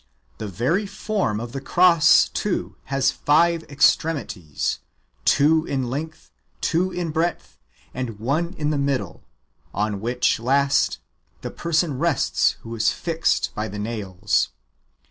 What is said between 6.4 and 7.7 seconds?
two in breadth,